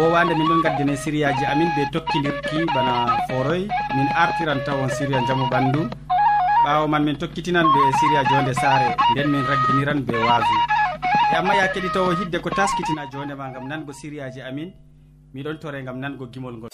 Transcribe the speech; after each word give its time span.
wowande 0.00 0.34
min 0.34 0.48
ɗon 0.48 0.62
gaddine 0.64 0.94
sériyaji 0.96 1.44
amin 1.52 1.68
ɓe 1.76 1.82
tokkidirki 1.92 2.58
bana 2.74 2.94
foroy. 3.28 3.68
Min 3.96 4.08
artiran 4.22 4.60
tawon 4.66 4.88
séria 4.88 5.20
jaamu 5.26 5.44
ɓandu. 5.52 5.80
Ɓawo 6.64 6.88
man 6.88 7.04
min 7.04 7.16
tokkitinan 7.16 7.66
ɓe 7.66 7.80
séria 8.00 8.22
jonde 8.30 8.52
saare. 8.54 8.96
Nden 9.12 9.28
min 9.30 9.42
ragginiran 9.48 10.00
ɓe 10.06 10.16
waasu 10.26 10.56
e 11.32 11.36
amma 11.36 11.54
ya 11.54 11.68
keɗitowo 11.72 12.10
hidde 12.18 12.38
ko 12.42 12.50
taskitina 12.50 13.06
jondema 13.12 13.52
gam 13.52 13.68
nango 13.68 13.92
sériyaji 13.92 14.40
amin. 14.42 14.72
Miɗon 15.34 15.58
tore 15.60 15.82
gam 15.84 15.98
nango 16.00 16.26
gimol 16.32 16.54
ngol. 16.56 16.68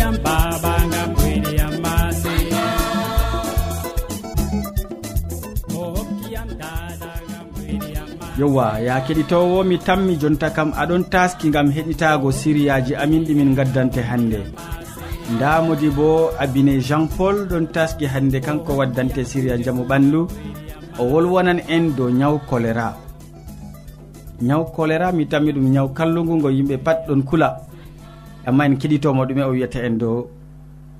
yam 0.00 0.14
baba 0.24 0.72
ngam 0.90 1.10
wene 1.20 1.50
yam 1.60 1.74
mase 1.84 2.34
yowa 8.38 8.78
ya 8.80 9.00
keɗitowo 9.06 9.64
mi 9.64 9.76
tammi 9.78 10.16
jonta 10.16 10.48
kam 10.56 10.72
aɗon 10.82 11.04
taski 11.12 11.50
gam 11.50 11.68
heɗitago 11.70 12.32
siriyaji 12.32 12.94
amin 13.02 13.24
ɗimin 13.28 13.54
gaddante 13.54 14.00
hande 14.10 14.40
nda 15.34 15.62
modi 15.62 15.88
bo 15.90 16.30
abine 16.42 16.80
jean 16.80 17.04
paul 17.08 17.36
ɗon 17.50 17.66
taski 17.74 18.06
hande 18.06 18.40
kanko 18.40 18.72
waddante 18.80 19.24
siriya 19.24 19.56
jaamu 19.64 19.84
ɓandu. 19.84 20.20
O 20.98 21.04
wolwonan 21.12 21.60
en 21.68 21.94
dow 21.96 22.10
nyaw 22.10 22.38
choléra 22.48 22.96
nyaw 24.42 24.64
choléra 24.74 25.12
mi 25.12 25.26
tammi 25.26 25.52
ɗum 25.52 25.66
nyaw 25.70 25.88
kallugu 25.96 26.34
ngo 26.36 26.48
yimɓe 26.50 26.76
pat 26.84 26.98
ɗon 27.08 27.22
kula. 27.22 27.48
amma 28.46 28.64
en 28.66 28.76
keɗitomo 28.78 29.24
ɗume 29.26 29.42
o 29.44 29.50
wiyata 29.50 29.82
en 29.86 29.98
dow 29.98 30.28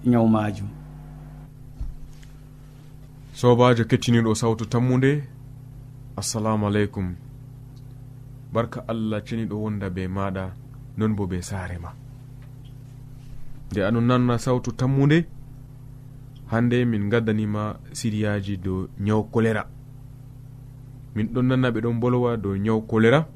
ñaw 0.07 0.27
majum 0.29 0.69
sobajo 3.33 3.85
kettiniɗo 3.85 4.35
sawtu 4.35 4.67
tammude 4.67 5.25
assalamu 6.17 6.67
aleykum. 6.67 7.15
Barka 8.53 8.85
allah 8.89 9.23
ceniɗo 9.25 9.55
wonda 9.63 9.89
be 9.91 10.07
maɗa 10.09 10.53
non 10.99 11.15
bo 11.17 11.27
be 11.27 11.41
saare 11.43 11.79
ma. 11.79 11.91
Nde 13.71 13.81
aɗon 13.89 14.05
nanna 14.07 14.39
sawtu 14.39 14.73
tammude 14.73 15.25
hande 16.51 16.85
min 16.85 17.09
gaddanima 17.09 17.77
siriyaji 17.93 18.57
dow 18.57 18.89
ñaw 19.01 19.23
choléra 19.33 19.65
min 21.15 21.27
ɗon 21.33 21.43
nanna 21.47 21.71
ɓe 21.71 21.81
ɗon 21.81 22.01
bolwa 22.01 22.37
dow 22.37 22.57
ñaw 22.57 22.81
choléra 22.91 23.27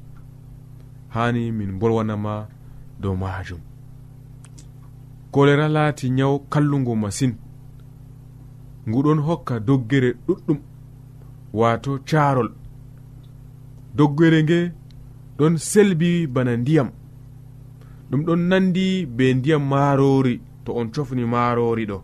hani 1.15 1.51
min 1.51 1.79
bolwanama 1.79 2.47
dow 2.99 3.15
majum 3.15 3.59
choléra 5.35 5.67
laati 5.67 6.09
nyawu 6.09 6.39
kallugo 6.39 6.95
masin. 6.95 7.33
Nguɗon 8.87 9.19
hokka 9.27 9.59
doggere 9.59 10.09
ɗuɗɗum 10.27 10.59
wato 11.53 11.91
carol 12.09 12.49
doggere 13.97 14.39
nge 14.43 14.59
ɗon 15.37 15.53
selbi 15.57 16.27
bana 16.33 16.53
ndiyam. 16.57 16.89
Ɗum 18.09 18.21
ɗon 18.27 18.41
nandi 18.49 19.05
be 19.05 19.33
ndiyam 19.33 19.63
marori 19.71 20.35
to 20.63 20.71
on 20.79 20.87
cofni 20.93 21.23
marori 21.33 21.85
ɗo. 21.91 21.97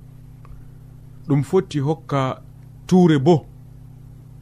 Ɗum 1.27 1.41
fotti 1.49 1.79
hokka 1.79 2.41
tuure 2.87 3.17
bo 3.25 3.35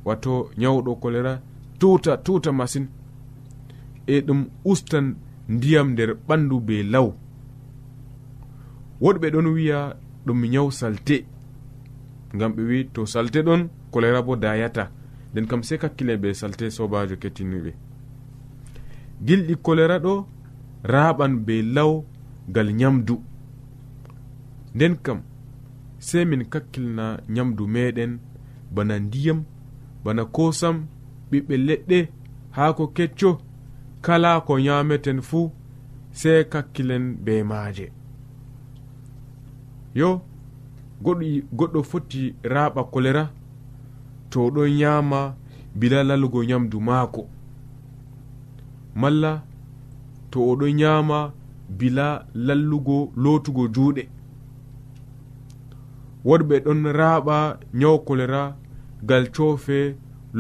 wato 0.06 0.32
nyawɗo 0.58 0.92
kolera 1.02 1.34
tuta 1.80 2.18
tuta 2.26 2.52
masin. 2.52 2.86
E 4.08 4.16
ɗum 4.28 4.42
ustan 4.66 5.16
ndiyam 5.50 5.88
nder 5.92 6.10
ɓandu 6.28 6.56
be 6.68 6.84
law 6.84 7.10
woɗɓe 9.02 9.32
ɗon 9.32 9.48
wiya 9.54 9.96
ɗum 10.26 10.46
nyawu 10.46 10.72
salte. 10.72 11.26
Ngam 12.36 12.52
ɓe 12.56 12.62
wi 12.70 12.90
to 12.94 13.06
salte 13.06 13.40
ɗon 13.48 13.70
kolera 13.92 14.22
bo 14.22 14.36
dayata. 14.36 14.92
Nden 15.32 15.48
kam 15.48 15.64
sei 15.64 15.78
kakkile 15.78 16.18
ɓe 16.18 16.34
salte 16.34 16.70
sobajo 16.70 17.16
kettiniɓe 17.16 17.74
gilɗi 19.26 19.56
kolera 19.62 20.00
ɗo 20.00 20.14
raɓan 20.84 21.34
be 21.46 21.62
law 21.62 22.04
gal 22.48 22.70
nyamdu 22.74 23.16
nden 24.76 24.96
kam 25.04 25.20
sei 26.00 26.26
min 26.26 26.44
kakkilna 26.46 27.06
nyamdu 27.30 27.68
meɗen 27.68 28.20
bana 28.72 29.00
ndiyam 29.00 29.44
bana 30.04 30.26
kosam 30.26 30.88
ɓiɓɓe 31.32 31.56
leɗɗe 31.68 32.00
haako 32.52 32.88
kecco 32.96 33.32
kala 34.02 34.42
ko 34.42 34.60
nyameten 34.60 35.22
fuu 35.22 35.52
sei 36.12 36.44
kakkilen 36.52 37.06
be 37.26 37.44
maaje. 37.44 37.86
yo 40.00 40.10
goɗɗo 41.58 41.80
foti 41.90 42.22
raɓa 42.54 42.82
kolera 42.92 43.24
to 44.32 44.40
ɗon 44.54 44.70
ñaama 44.80 45.20
bila 45.80 46.00
lalugo 46.10 46.40
ñamdu 46.50 46.78
maako. 46.88 47.22
Malla 49.02 49.32
to 50.32 50.40
oɗon 50.52 50.74
ñaama 50.80 51.20
bila 51.80 52.06
lallugo 52.48 52.98
lotugo 53.24 53.64
juuɗe. 53.76 54.04
Worɓe 56.28 56.56
ɗon 56.66 56.82
raɓa 57.00 57.38
nyaw 57.80 57.98
kolera 58.08 58.42
gal 59.08 59.26
coofe 59.36 59.78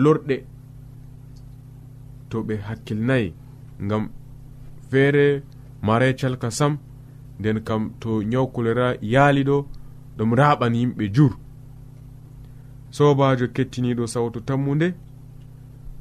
lorɗe. 0.03 0.35
To 2.29 2.37
ɓe 2.47 2.53
hakkilnayi 2.67 3.27
ngam 3.85 4.03
feere 4.89 5.25
maray 5.85 6.13
calka 6.19 6.49
sam. 6.57 6.73
nden 7.39 7.59
kam 7.63 7.91
to 7.99 8.23
nyaw 8.23 8.47
kolera 8.47 8.95
yaali 9.01 9.43
ɗo 9.43 9.57
ɗum 10.17 10.33
raɓan 10.39 10.73
yimɓe 10.75 11.05
jur. 11.15 11.33
Sobajo 12.91 13.47
kettiniɗo 13.55 14.07
sawtu 14.07 14.39
tammude 14.41 14.93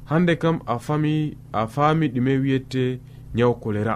hande 0.09 0.35
kam 0.41 0.59
a 0.65 0.79
fami 0.79 1.37
a 1.53 1.67
faami 1.67 2.07
ɗume 2.13 2.37
wiyete 2.41 2.99
nyaw 3.35 3.53
kolera 3.61 3.95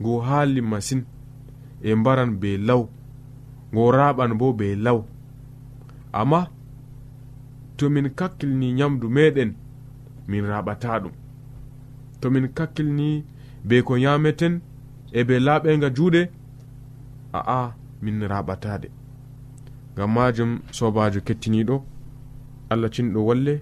ngo 0.00 0.20
haali 0.20 0.60
masin 0.60 1.02
e 1.82 1.94
mbaran 1.94 2.30
be 2.40 2.56
law. 2.58 2.88
Ngo 3.72 3.90
raɓan 3.92 4.32
bo 4.38 4.52
be 4.52 4.76
law. 4.76 5.04
Amma 6.12 6.48
tomin 7.76 8.10
kakkilni 8.18 8.72
nyamdu 8.72 9.08
meɗen 9.08 9.50
min 10.28 10.44
raɓata 10.44 11.00
ɗum. 11.02 11.12
Tomin 12.20 12.48
kakkilni 12.48 13.24
be 13.64 13.82
ko 13.82 13.98
nyameten 13.98 14.60
e 15.18 15.20
be 15.26 15.34
laaɓega 15.46 15.88
juuɗe? 15.96 16.22
A'a 17.38 17.74
min 18.02 18.18
raɓatade 18.32 18.88
ngam 19.94 20.10
majum 20.14 20.50
sobajo 20.76 21.20
kettiniɗo 21.26 21.76
allah 22.72 22.90
cinɗo 22.94 23.20
walle 23.28 23.54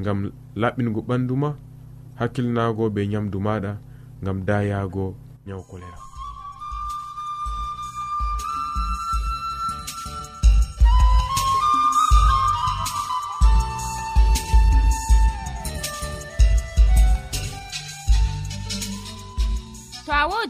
ngam 0.00 0.18
laɓɓingo 0.60 1.00
ɓanduma 1.08 1.48
hakkilnago 2.18 2.84
be 2.94 3.00
nyamdu 3.12 3.38
maɗa 3.46 3.72
ngam 4.22 4.38
dayago 4.48 5.04
ñaw 5.46 5.62
kolera. 5.68 6.03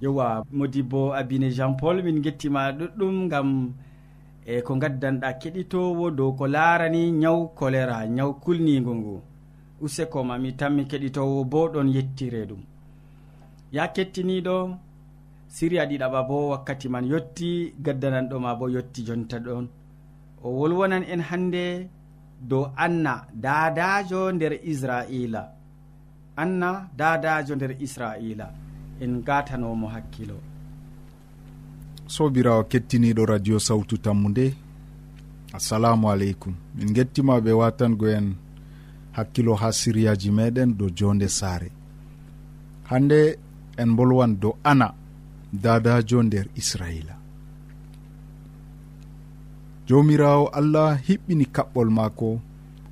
yowa 0.00 0.44
modibo 0.52 1.14
abine 1.14 1.50
jean 1.50 1.76
paul 1.76 2.02
min 2.02 2.20
gettima 2.22 2.72
ɗuɗɗum 2.72 3.28
gam 3.28 3.74
e 4.46 4.60
ko 4.62 4.74
gaddanɗa 4.76 5.28
keɗitowo 5.40 6.10
dow 6.10 6.32
ko 6.38 6.46
larani 6.46 7.10
nyawu 7.12 7.42
choléra 7.58 8.06
nyawu 8.06 8.34
kulnigu 8.42 8.94
ngu. 8.94 9.14
Usekoma 9.80 10.38
mi 10.38 10.52
tanmi 10.52 10.84
keɗitowo 10.90 11.44
bo 11.44 11.68
ɗon 11.72 11.88
yettire 11.96 12.46
ɗum. 12.48 12.62
Ya 13.72 13.88
kettiniɗo 13.94 14.56
siriya 15.48 15.84
ɗiɗaɓa 15.90 16.20
bo 16.28 16.36
wakkati 16.52 16.88
man 16.88 17.04
yetti 17.12 17.74
gaddananɗoma 17.84 18.54
bo 18.58 18.68
yetti 18.68 19.00
jonta 19.06 19.38
ɗon. 19.38 19.66
O 20.44 20.48
wolwonan 20.58 21.04
en 21.12 21.20
hande 21.20 21.88
dow 22.40 22.64
anna 22.76 23.26
dadajo 23.32 24.32
nder 24.32 24.52
israila. 24.72 25.42
Anna 26.36 26.88
dadajo 26.98 27.54
nder 27.56 27.72
israila. 27.80 28.46
en 29.00 29.22
gatanomo 29.22 29.88
hakkilo. 29.88 30.34
Sobirawo 32.06 32.62
kettiniɗo 32.64 33.26
radio 33.26 33.58
sawtu 33.58 33.98
tammu 33.98 34.28
nde 34.28 34.54
assalamu 35.52 36.10
aleykum. 36.10 36.54
Min 36.74 36.92
gettima 36.94 37.40
ɓe 37.40 37.52
watango 37.60 38.06
en 38.08 38.26
hakkilo 39.16 39.54
ha 39.54 39.68
siriyaji 39.72 40.30
meɗen 40.30 40.70
dow 40.78 40.90
jonde 40.98 41.28
saare. 41.28 41.70
Hande 42.90 43.38
en 43.76 43.90
bolwan 43.96 44.32
dow 44.42 44.54
ana 44.64 44.88
dadajo 45.52 46.22
nder 46.22 46.40
er 46.40 46.48
israila. 46.60 47.14
Jomirawo 49.86 50.46
allah 50.58 50.98
hiɓɓini 51.06 51.44
kaɓɓol 51.54 51.88
maako 51.96 52.28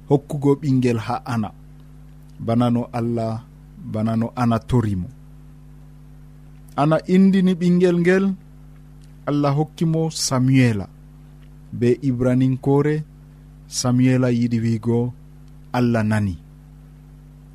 hokkugo 0.08 0.50
ɓinguel 0.60 0.98
ha 1.06 1.14
ana. 1.34 1.50
Bana 2.46 2.66
no 2.74 2.82
allah 2.92 3.34
bana 3.92 4.12
no 4.20 4.26
ana 4.36 4.58
torimo. 4.58 5.08
ana 6.76 6.96
indini 7.06 7.52
ɓinguel 7.60 7.96
ngel 8.00 8.24
allah 9.28 9.52
hokkimo 9.56 10.10
samuela. 10.10 10.86
Be 11.78 11.98
ibraninkore 12.08 13.04
samuela 13.66 14.28
yiɗi 14.30 14.58
wiigo 14.64 15.12
allah 15.72 16.02
nani. 16.10 16.34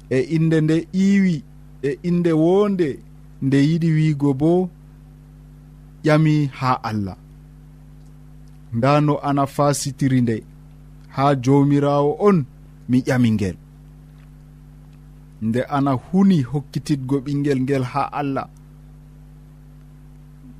E 0.10 0.20
inde 0.36 0.58
nde 0.62 0.88
iiwi 0.94 1.36
e 1.84 2.00
inde 2.10 2.32
wonde 2.44 3.00
nde 3.46 3.58
yiɗi 3.70 3.90
wiigo 3.98 4.34
bo 4.34 4.70
ƴami 6.06 6.36
ha 6.60 6.72
allah. 6.90 7.18
Nda 8.74 9.02
no 9.02 9.14
ana 9.30 9.46
fasitiri 9.56 10.22
nde 10.22 10.36
ha 11.16 11.36
jomirawo 11.44 12.12
on 12.28 12.46
mi 12.90 12.98
ƴami 13.08 13.30
ngel. 13.32 13.58
Nde 15.42 15.62
ana 15.78 15.92
huni 15.92 16.42
hokkitidgo 16.42 17.16
ɓinguel 17.26 17.60
ngel 17.62 17.84
ha 17.92 18.04
allah. 18.22 18.48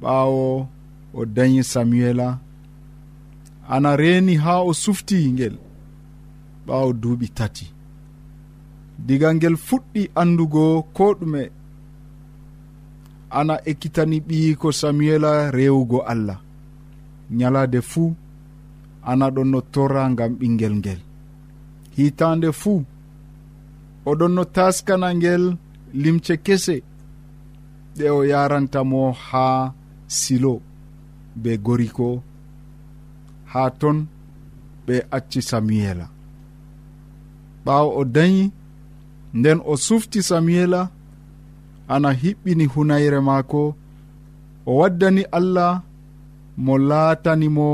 ɓaawo 0.02 0.68
o 1.14 1.26
dañi 1.36 1.64
samuela. 1.64 2.28
Ana 3.70 3.92
reeni 4.02 4.36
haa 4.44 4.62
o 4.70 4.72
sufti 4.84 5.18
ngel 5.34 5.56
ɓaawo 6.66 6.90
duuɓi 7.02 7.28
tati. 7.38 7.66
Diga 9.08 9.30
ngel 9.36 9.56
fuɗɗi 9.68 10.02
anndugo 10.22 10.64
ko 10.96 11.06
ɗume. 11.20 11.44
Ana 13.40 13.56
ekkitani 13.70 14.18
ɓiyi 14.28 14.52
ko 14.62 14.68
samuela 14.80 15.32
rewugo 15.56 16.00
allah. 16.12 16.40
Ñalade 17.38 17.80
fuu 17.92 18.16
ana 19.10 19.26
ɗon 19.36 19.50
no 19.52 19.60
torra 19.74 20.04
ngam 20.14 20.32
ɓinguel 20.40 20.76
ngel. 20.80 21.00
Hitande 21.98 22.50
fuu 22.62 22.80
oɗon 24.10 24.32
no 24.36 24.44
taskana 24.56 25.08
ngel 25.18 25.44
limce 26.02 26.34
kese. 26.46 26.76
Ɗe 27.98 28.06
o 28.10 28.22
yarantamo 28.32 29.02
haa 29.28 29.74
silo 30.08 30.62
be 31.42 31.52
goriko 31.66 32.24
ha 33.52 33.62
ton 33.80 33.98
ɓe 34.86 34.96
acci 35.16 35.42
samuela. 35.50 36.06
Ɓawo 37.66 37.90
o 38.00 38.04
dañi 38.16 38.44
nden 39.38 39.60
o 39.72 39.74
sufti 39.86 40.20
samuela 40.30 40.82
ana 41.94 42.10
hiɓɓini 42.22 42.66
hunayre 42.74 43.20
maako 43.28 43.62
o 44.66 44.72
waddani 44.80 45.24
allah 45.38 45.74
mo 46.66 46.74
laatanimo 46.90 47.70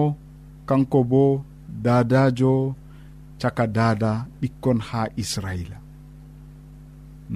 kanko 0.68 1.00
bo 1.12 1.24
dadajo 1.84 2.54
caka 3.42 3.66
dada 3.78 4.12
ɓikkon 4.40 4.80
ha 4.88 5.02
israila. 5.22 5.78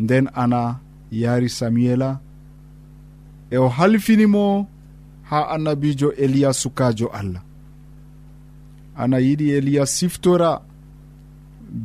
Nden 0.01 0.25
ana 0.41 0.61
yaari 1.21 1.49
samuela 1.57 2.09
e 3.51 3.57
o 3.57 3.67
halfinimo 3.77 4.45
ha 5.29 5.49
annabijo 5.49 6.11
eliya 6.13 6.53
sukajo 6.53 7.07
allah. 7.07 7.41
Ana 8.95 9.17
yiɗi 9.19 9.47
eliya 9.57 9.85
siftora 9.85 10.61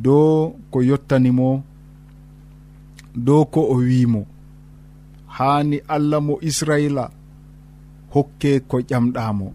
dow 0.03 0.55
ko 0.71 0.77
yottanimo 0.89 1.63
dow 3.25 3.43
ko 3.53 3.61
o 3.61 3.75
wimo 3.75 4.21
hani 5.27 5.77
allah 5.87 6.21
mo 6.27 6.35
israila 6.41 7.05
hokke 8.13 8.59
ko 8.69 8.77
ƴamɗamo 8.89 9.47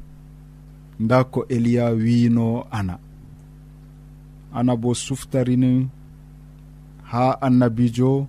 nda 1.02 1.18
ko 1.32 1.40
eliya 1.54 1.86
wino 2.02 2.46
ana. 2.70 2.98
Ana 4.58 4.72
bo 4.76 4.90
suftarini 4.94 5.88
ha 7.10 7.24
annabijo 7.46 8.26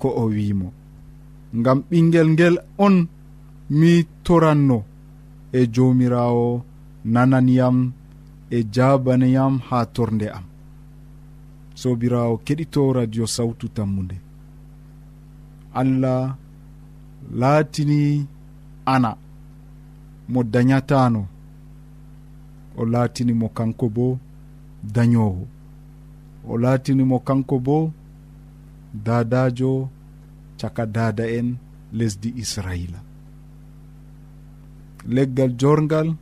ko 0.00 0.08
o 0.08 0.24
wimo 0.34 0.68
ngam 1.58 1.78
ɓingel 1.90 2.28
ngel 2.34 2.56
on 2.84 2.96
mi 3.70 3.92
toranno 4.22 4.78
e 5.52 5.66
jomirawo 5.66 6.64
nananiyam 7.04 7.92
e 8.50 8.58
jabaniyam 8.74 9.54
ha 9.68 9.78
torde 9.86 10.28
am. 10.38 10.44
Sobirawo 11.74 12.34
keɗito 12.44 12.92
radio 12.92 13.26
sawtu 13.26 13.68
tammude 13.68 14.16
allah 15.74 16.36
laatini 17.40 18.26
ana 18.86 19.16
mo 20.28 20.42
dañatano. 20.42 21.26
O 22.76 22.84
laatinimo 22.84 23.48
kanko 23.48 23.88
bo 23.88 24.18
dañowo. 24.94 25.46
O 26.48 26.58
laatinimo 26.58 27.18
kanko 27.18 27.58
bo 27.58 27.92
dadajo 28.94 29.88
caka 30.60 30.86
dada 30.86 31.24
en 31.38 31.56
lesdi 31.92 32.28
israila. 32.36 33.09
leggal 35.06 35.56
jorgal 35.56 36.16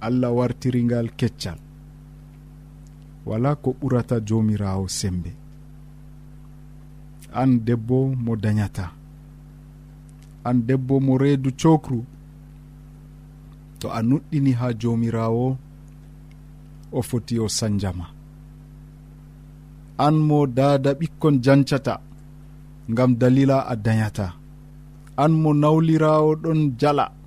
allah 0.00 0.32
wartiringal 0.32 1.12
keccal. 1.16 1.58
Wala 3.24 3.56
ko 3.56 3.72
ɓurata 3.80 4.20
jomirawo 4.20 4.88
sembe. 4.88 5.32
An 7.32 7.64
debbo 7.64 8.14
mo 8.24 8.36
dañata. 8.36 8.92
An 10.44 10.66
debbo 10.66 11.00
mo 11.00 11.16
reedu 11.18 11.50
cokru. 11.60 12.04
To 13.80 13.88
a 13.90 14.00
nuɗɗini 14.02 14.52
ha 14.60 14.66
jomirawo 14.80 15.56
o 16.92 17.02
foti 17.02 17.38
o 17.40 17.48
sanjama. 17.48 18.06
An 19.98 20.16
mo 20.28 20.46
dada 20.46 20.90
ɓikkon 21.00 21.36
jancata 21.44 21.94
ngam 22.90 23.12
dalila 23.20 23.58
a 23.66 23.74
dañata. 23.76 24.26
An 25.16 25.32
mo 25.32 25.50
nawlirawo 25.54 26.30
ɗon 26.42 26.60
jala. 26.80 27.23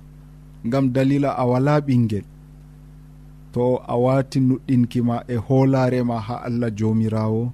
ngam 0.66 0.86
dalila 0.94 1.30
a 1.36 1.44
wala 1.50 1.80
ɓinguel 1.86 2.26
to 3.52 3.62
a 3.86 3.94
wati 4.04 4.38
nuɗɗinkima 4.48 5.16
e 5.28 5.36
hoolarema 5.46 6.16
ha 6.26 6.34
allah 6.46 6.70
jomirawo 6.78 7.52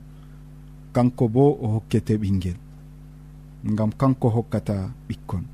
kanko 0.94 1.24
bo 1.34 1.44
o 1.64 1.66
hokkete 1.74 2.14
ɓinguel 2.22 2.58
ngam 3.72 3.90
kanko 4.00 4.28
hokkata 4.36 4.76
ɓikkon. 5.08 5.44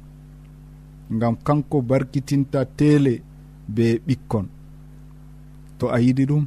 Ngam 1.17 1.35
kanko 1.47 1.77
barkitinta 1.89 2.61
teele 2.79 3.13
be 3.75 3.87
ɓikkon. 4.07 4.47
To 5.79 5.85
a 5.95 5.99
yiɗi 6.05 6.25
ɗum 6.31 6.45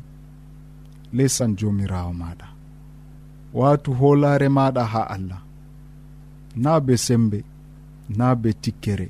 lesan 1.18 1.52
jomirawo 1.60 2.12
maɗa 2.22 2.48
watu 3.60 3.90
hoolare 4.00 4.48
maɗa 4.58 4.84
ha 4.94 5.02
allah. 5.16 5.42
Na 6.64 6.72
be 6.86 6.94
sembe 7.06 7.40
na 8.18 8.26
be 8.42 8.50
tikkere 8.64 9.08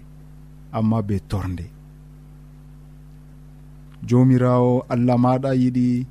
amma 0.78 0.98
be 1.08 1.16
torde 1.30 1.66
jomirawo 4.08 4.86
allah 4.94 5.18
maɗa 5.26 5.52
yiɗi 5.62 6.06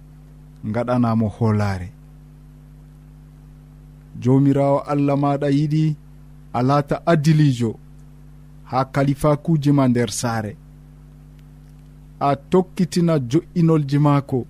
gaɗanamo 0.74 1.26
hoolare 1.36 1.88
jomirawo 4.22 4.78
allah 4.92 5.16
maɗa 5.24 5.48
yiɗi 5.58 5.96
a 6.52 6.62
laata 6.62 6.96
adilijo 7.06 7.70
ha 8.72 8.84
kalifakuji 8.84 9.72
ma 9.72 9.88
nder 9.88 10.10
saare. 10.10 10.56
A 12.20 12.36
tokkitina 12.36 13.18
jo'inolji 13.18 13.98
maako 13.98 14.46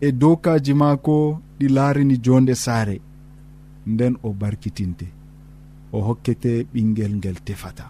e 0.00 0.12
dokaji 0.12 0.74
maako 0.74 1.14
ɗi 1.58 1.66
laarini 1.76 2.16
jonde 2.24 2.54
saare 2.54 3.00
nden 3.86 4.14
o 4.22 4.32
barkitinte 4.32 5.06
o 5.92 6.00
hokkete 6.06 6.66
ɓingel 6.72 7.12
ngel 7.16 7.38
tefata. 7.46 7.86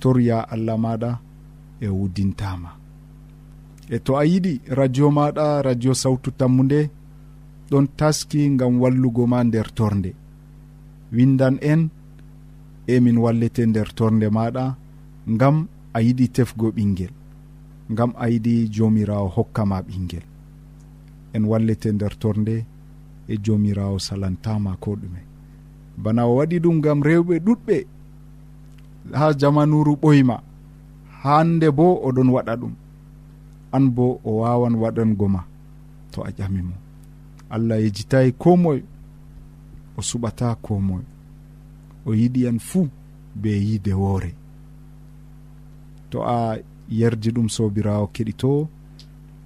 Torya 0.00 0.38
allah 0.54 0.78
maɗa 0.84 1.10
e 1.80 1.88
wuddintama. 1.88 2.79
e 3.94 3.98
to 4.04 4.12
a 4.16 4.24
yiɗi 4.24 4.54
radio 4.78 5.06
maɗa 5.16 5.62
radio 5.66 5.92
sawtu 6.02 6.30
tammude 6.38 6.80
ɗon 7.70 7.86
taski 7.98 8.40
gam 8.58 8.74
wallugo 8.82 9.22
ma 9.32 9.38
nder 9.44 9.68
torde. 9.78 10.10
Windan 11.12 11.56
en 11.70 11.80
emin 12.94 13.18
wallete 13.24 13.62
nder 13.66 13.88
torde 13.98 14.26
maɗa 14.36 14.64
gam 15.40 15.56
a 15.92 15.98
yiɗi 16.06 16.26
tefgo 16.36 16.66
ɓinguel 16.76 17.14
gam 17.96 18.10
a 18.16 18.28
yiɗi 18.32 18.54
jomirawo 18.74 19.28
hokkama 19.36 19.76
ɓinguel. 19.86 20.26
En 21.34 21.44
wallete 21.50 21.88
nder 21.92 22.14
torde 22.22 22.56
e 23.28 23.34
jomirawo 23.44 23.98
salantama 23.98 24.72
ko 24.82 24.90
ɗume. 25.00 25.20
Bana 26.02 26.22
o 26.30 26.36
waɗi 26.38 26.56
ɗum 26.64 26.76
gam 26.84 27.00
rewɓe 27.02 27.34
ɗuɗɓe 27.46 27.76
ha 29.18 29.26
jamanuru 29.40 29.92
ɓoyma. 30.02 30.36
Hande 31.22 31.68
bo 31.76 31.86
oɗon 32.06 32.28
waɗa 32.36 32.54
ɗum. 32.60 32.74
an 33.72 33.90
bo 33.94 34.20
o 34.24 34.30
wawan 34.40 34.74
waɗango 34.74 35.26
ma 35.28 35.42
to 36.12 36.22
a 36.22 36.30
ƴamimo 36.30 36.74
allah 37.50 37.78
yejitayi 37.82 38.32
ko 38.38 38.56
moye 38.56 38.82
o 39.96 40.00
suɓata 40.02 40.54
ko 40.62 40.80
moye 40.80 41.04
o 42.06 42.14
yiɗi 42.14 42.46
en 42.48 42.58
fuu 42.58 42.88
be 43.34 43.50
yiide 43.50 43.92
woore. 43.94 44.34
To 46.10 46.22
a 46.22 46.58
yerdi 46.90 47.30
ɗum 47.30 47.48
sobirawo 47.48 48.06
keɗito 48.14 48.68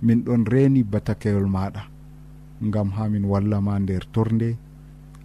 min 0.02 0.22
ɗon 0.24 0.44
reeni 0.46 0.82
batakeyol 0.82 1.46
maɗa 1.54 1.82
ngam 2.66 2.88
ha 2.96 3.08
min 3.08 3.24
wallama 3.24 3.78
nder 3.82 4.04
torde 4.14 4.56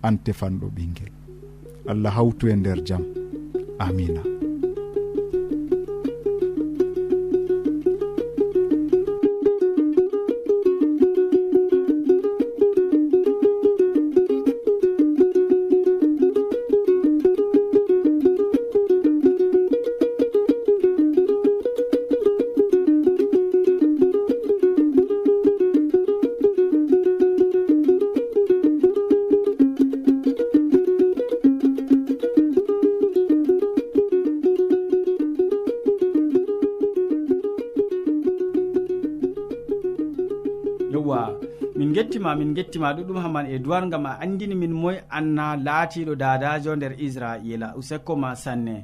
an 0.04 0.16
tefanɗo 0.24 0.68
ɓinguel 0.76 1.14
allah 1.92 2.12
hawtu 2.18 2.44
e 2.52 2.56
nder 2.56 2.80
jaam 2.88 3.04
amina 3.86 4.39
gettima 42.60 42.94
ɗuɗum 42.94 43.20
haman 43.24 43.46
e 43.54 43.58
duwar 43.64 43.84
gam 43.92 44.06
a 44.06 44.20
andini 44.24 44.56
min 44.62 44.74
moy 44.82 44.98
anna 45.18 45.46
laatiɗo 45.66 46.14
dadajo 46.22 46.72
nder 46.76 46.94
israila 47.08 47.68
usekko 47.80 48.14
ma 48.22 48.30
sanne. 48.44 48.76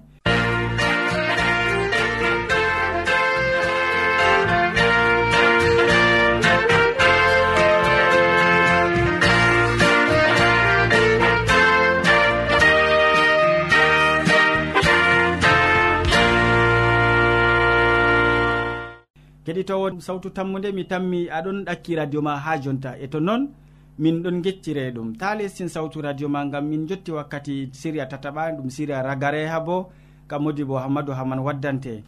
Keɗitowo 19.45 19.87
sawtu 20.05 20.29
tammude 20.35 20.69
mi 20.77 20.83
tammi 20.91 21.19
aɗon 21.37 21.57
ɗakki 21.67 21.91
radio 21.99 22.21
ma 22.21 22.33
ha 22.43 22.51
jonta. 22.63 22.91
E 23.03 23.07
to 23.13 23.19
noon 23.19 23.43
min 23.99 24.21
ɗon 24.23 24.41
geccire 24.43 24.91
ɗum. 24.91 25.15
Ta 25.17 25.35
lestin 25.35 25.69
sawtu 25.69 26.01
radio 26.01 26.27
ma 26.29 26.45
gam 26.45 26.65
min 26.69 26.87
jotti 26.87 27.11
wakkati 27.11 27.69
siria 27.73 28.05
tataɓa 28.05 28.51
ɗum 28.57 28.69
siria 28.69 29.01
ragare 29.01 29.47
ha 29.47 29.59
bo 29.59 29.89
kam 30.27 30.43
modi 30.43 30.63
bo 30.63 30.75
hammadou 30.77 31.13
haman 31.15 31.39
waddante. 31.39 32.03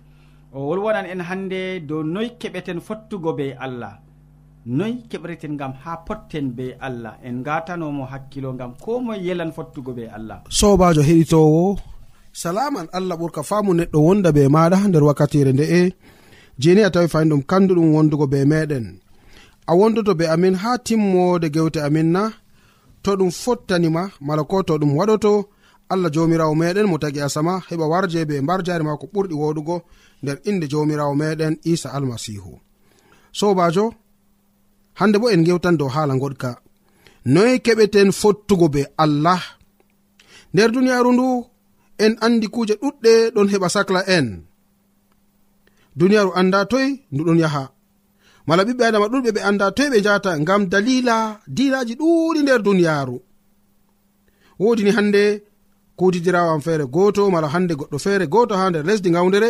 O 0.54 0.60
wolwonan 0.68 1.06
en 1.06 1.22
hannde 1.30 1.80
dow 1.88 2.04
noy 2.04 2.30
keɓeten 2.40 2.80
fottugo 2.88 3.34
be 3.38 3.56
allah. 3.66 4.00
Noy 4.66 4.94
keɓreten 5.10 5.56
gam 5.60 5.74
ha 5.84 5.98
potten 6.08 6.52
be 6.58 6.76
allah. 6.88 7.14
En 7.24 7.42
gatanomo 7.44 8.04
hakkilo 8.12 8.52
gam 8.60 8.74
ko 8.84 9.00
moe 9.00 9.16
yelan 9.26 9.52
fottugo 9.56 9.92
be 9.98 10.04
allah. 10.18 10.42
Sobajo 10.50 11.02
heɗitowo 11.02 11.78
salaman 12.34 12.88
allah 12.98 13.16
ɓurka 13.18 13.44
famu 13.50 13.72
neɗɗo 13.74 13.98
wonda 14.08 14.32
be 14.36 14.42
maɗa 14.56 14.78
nder 14.88 15.04
wakkatire 15.08 15.52
nde'e. 15.54 15.82
Jeni 16.60 16.82
a 16.84 16.90
tawi 16.92 17.08
fayin 17.08 17.30
ɗum 17.32 17.44
kandu 17.50 17.76
ɗum 17.76 17.94
wondugo 17.96 18.26
be 18.28 18.40
meɗen. 18.52 18.86
a 19.68 19.74
wondoto 19.80 20.14
be 20.20 20.26
amin 20.36 20.56
ha 20.62 20.72
timmode 20.86 21.48
gewte 21.56 21.80
amin 21.88 22.10
na 22.16 22.24
to 23.04 23.12
ɗum 23.20 23.32
fottanima 23.42 24.04
mala 24.28 24.44
ko 24.52 24.58
to 24.68 24.74
ɗum 24.82 24.92
waɗoto 24.98 25.34
allah 25.92 26.10
jomirawo 26.14 26.54
meɗen 26.62 26.88
mo 26.92 26.98
tagi 27.04 27.20
asama 27.22 27.54
heɓa 27.70 27.86
warje 27.92 28.20
be 28.30 28.36
mbar 28.44 28.60
jari 28.68 28.84
ma 28.88 28.98
ko 29.02 29.06
ɓurɗi 29.14 29.36
woɗugo 29.42 29.76
nder 30.24 30.38
inde 30.50 30.66
jomirawo 30.72 31.14
meɗen 31.22 31.54
isa 31.72 31.90
almasihu. 31.96 32.54
Sobajo 33.40 33.86
hande 35.00 35.18
bo 35.22 35.28
en 35.34 35.44
gewtan 35.48 35.78
dow 35.80 35.90
hala 35.96 36.14
goɗka. 36.22 36.50
Noy 37.34 37.54
keɓeten 37.66 38.10
fottugo 38.20 38.68
be 38.74 38.82
allah? 39.04 39.42
Nder 40.54 40.70
duniyaru 40.74 41.12
ndu 41.14 41.28
en 42.04 42.14
andi 42.26 42.48
kuje 42.54 42.74
ɗuɗɗe 42.82 43.12
ɗon 43.36 43.48
heɓa 43.52 43.68
sacla 43.76 44.02
en. 44.18 44.28
Duniyaru 45.98 46.32
anda 46.40 46.60
toy 46.72 46.88
nduɗon 47.14 47.40
yaha. 47.44 47.64
mala 48.48 48.64
ɓiɓɓe 48.68 48.84
adama 48.90 49.08
ɗuɗɓe 49.12 49.30
ɓe 49.36 49.42
anda 49.50 49.66
toy 49.78 49.90
ɓe 49.94 49.98
njahata 50.02 50.32
ngam 50.42 50.62
dalila 50.72 51.16
dinaji 51.56 51.94
ɗuuɗi 52.00 52.40
nder 52.44 52.62
duniyaaru. 52.66 53.18
Wodi 54.62 54.84
ni 54.84 54.92
hande 54.98 55.24
am 56.54 56.62
feere 56.66 56.86
goto 56.96 57.22
mala 57.34 57.48
hande 57.54 57.74
goɗɗo 57.80 57.98
feere 58.06 58.26
goto 58.34 58.54
ha 58.60 58.70
nder 58.70 58.84
lesdi 58.90 59.10
gawdere 59.16 59.50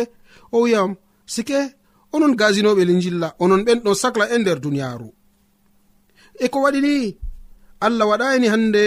o 0.54 0.56
wiyam 0.64 0.90
sike 1.34 1.58
onon 2.14 2.34
gasinoɓe 2.40 2.82
linjilla 2.88 3.28
onon 3.42 3.62
ɓen 3.66 3.78
ɗon 3.84 3.94
sacla 4.02 4.24
e 4.34 4.36
nder 4.38 4.58
duniyaaru. 4.64 5.08
E 6.44 6.46
ko 6.52 6.58
waɗi 6.64 6.80
ni 6.86 6.94
allah 7.86 8.06
waɗani 8.10 8.46
hande 8.52 8.84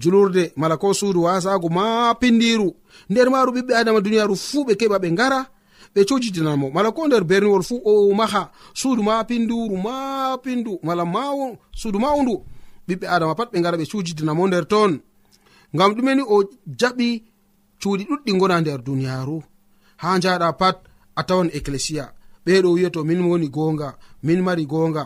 julurde 0.00 0.42
mala 0.56 0.76
ko 0.76 0.92
suudu 0.98 1.20
wasago 1.26 1.68
ma 1.76 2.14
pindiru 2.20 2.68
nder 3.10 3.28
maaru 3.30 3.50
ɓiɓɓe 3.56 3.72
adama 3.80 4.00
duniyaaru 4.04 4.34
fuu 4.36 4.64
ɓe 4.66 4.72
keɓa 4.80 4.98
ɓe 5.02 5.08
ngara 5.14 5.40
ɓe 5.94 6.04
cojitinamo 6.08 6.70
mala 6.70 6.90
ko 6.92 7.06
nder 7.06 7.24
berniwol 7.24 7.62
fuu 7.62 7.80
o 7.84 8.14
maha 8.14 8.50
suudu 8.74 9.02
ma 9.02 9.24
pinduru 9.24 9.76
ma 9.76 10.36
pindu 10.44 10.78
mala 10.82 11.04
maw 11.04 11.38
suudu 11.80 11.98
ma 11.98 12.14
undu 12.14 12.34
ɓiɓɓe 12.88 13.06
adama 13.14 13.34
pat 13.34 13.48
ɓe 13.52 13.60
gara 13.62 13.76
ɓe 13.76 13.86
cujitinamo 13.90 14.46
nder 14.46 14.64
toon. 14.72 14.92
Ngam 15.74 15.92
ɗumeni 15.96 16.22
o 16.34 16.36
jaɓi 16.80 17.08
cuuɗi 17.80 18.04
ɗuɗɗi 18.08 18.32
gona 18.40 18.60
nder 18.60 18.80
duniyaru 18.86 19.42
ha 20.02 20.18
jaɗa 20.22 20.52
pat 20.60 20.76
a 21.16 21.22
tawan 21.28 21.48
ecclesia 21.58 22.04
ɓeɗo 22.46 22.68
wiyato 22.74 23.04
min 23.04 23.20
woni 23.28 23.48
gonga 23.48 23.88
min 24.22 24.40
mari 24.42 24.64
gonga 24.66 25.04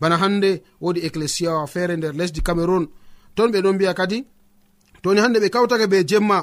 bana 0.00 0.16
hande 0.16 0.62
wodi 0.80 1.00
ecclesia 1.06 1.50
wa 1.58 1.66
feere 1.66 1.96
nder 1.96 2.14
lesdi 2.18 2.40
cameron 2.42 2.84
ton 3.36 3.48
ɓe 3.52 3.58
ɗon 3.64 3.74
mbiya 3.76 3.94
kadi 3.94 4.18
toni 5.02 5.20
hande 5.20 5.38
ɓe 5.40 5.48
kawtake 5.50 5.86
be 5.90 6.04
jemma. 6.04 6.38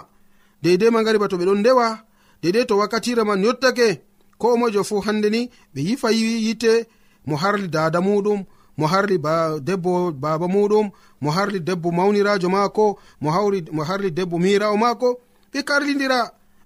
Deidei 0.63 0.89
magariba 0.91 1.27
to 1.29 1.37
ɓe 1.37 1.45
ɗon 1.45 1.59
ndewa. 1.59 2.06
dedei 2.41 2.65
to 2.65 2.78
wakkatire 2.78 3.23
man 3.23 3.43
yottake 3.43 4.02
ko 4.38 4.58
mojo 4.58 4.84
fuu 4.84 5.02
hande 5.06 5.30
ni 5.30 5.41
ɓe 5.73 5.80
yifa 5.88 6.12
yite 6.12 6.88
mo 7.26 7.36
harli 7.36 7.67
dada 7.67 8.00
muɗum 8.02 8.45
mo 8.78 8.86
harli 8.88 9.17
ba, 9.17 9.60
debbo 9.60 10.12
baba 10.12 10.47
muɗum 10.47 10.91
mo 11.21 11.30
harli 11.32 11.60
debbo 11.60 11.91
mawnirajo 11.91 12.50
maako 12.50 13.00
mo 13.21 13.30
hawri 13.32 13.60
mo 13.71 13.84
harli 13.84 14.12
debbo 14.12 14.38
mirawo 14.39 14.78
maako 14.78 15.10
ɓe 15.52 15.60
karlidira 15.63 16.19